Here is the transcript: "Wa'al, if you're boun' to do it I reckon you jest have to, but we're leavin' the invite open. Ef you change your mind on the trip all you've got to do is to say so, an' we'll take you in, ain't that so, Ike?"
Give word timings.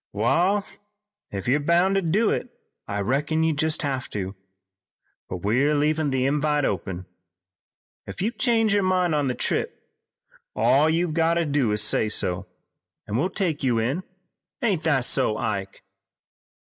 "Wa'al, 0.13 0.65
if 1.29 1.47
you're 1.47 1.59
boun' 1.59 1.93
to 1.93 2.01
do 2.01 2.31
it 2.31 2.49
I 2.87 3.01
reckon 3.01 3.43
you 3.43 3.53
jest 3.53 3.83
have 3.83 4.09
to, 4.09 4.33
but 5.29 5.43
we're 5.43 5.75
leavin' 5.75 6.09
the 6.09 6.25
invite 6.25 6.65
open. 6.65 7.05
Ef 8.07 8.19
you 8.19 8.31
change 8.31 8.73
your 8.73 8.81
mind 8.81 9.13
on 9.13 9.27
the 9.27 9.35
trip 9.35 9.79
all 10.55 10.89
you've 10.89 11.13
got 11.13 11.35
to 11.35 11.45
do 11.45 11.71
is 11.71 11.81
to 11.81 11.85
say 11.87 12.09
so, 12.09 12.47
an' 13.07 13.15
we'll 13.17 13.29
take 13.29 13.61
you 13.61 13.77
in, 13.77 14.01
ain't 14.63 14.81
that 14.85 15.05
so, 15.05 15.37
Ike?" 15.37 15.83